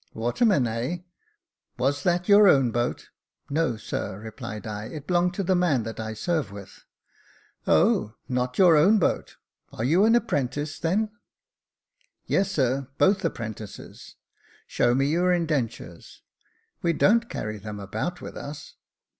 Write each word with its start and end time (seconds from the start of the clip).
"Watermen, 0.15 0.65
heh! 0.65 1.03
was 1.77 2.01
that 2.01 2.27
your 2.27 2.47
own 2.47 2.71
boat?" 2.71 3.09
"No, 3.51 3.77
sir," 3.77 4.17
replied 4.19 4.65
I; 4.65 4.85
"it 4.85 5.05
belonged 5.05 5.35
to 5.35 5.43
the 5.43 5.53
man 5.53 5.83
that 5.83 5.99
I 5.99 6.15
serve 6.15 6.51
with."" 6.51 6.85
O! 7.67 8.15
not 8.27 8.57
your 8.57 8.75
own 8.75 8.97
boat? 8.97 9.35
Are 9.71 9.83
you 9.83 10.03
an 10.05 10.15
apprentice, 10.15 10.79
then?" 10.79 11.11
348 12.25 12.39
Jacob 12.39 12.47
Faithful" 12.47 12.63
Yes, 12.65 12.87
sir, 12.87 12.87
both 12.97 13.23
apprentices."" 13.23 14.15
Show 14.65 14.95
me 14.95 15.05
your 15.05 15.31
indentures."" 15.31 16.23
We 16.81 16.93
don't 16.93 17.29
carry 17.29 17.59
them 17.59 17.79
about 17.79 18.21
with 18.21 18.35
us." 18.35 18.73